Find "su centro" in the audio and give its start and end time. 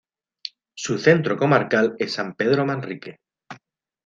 0.75-1.37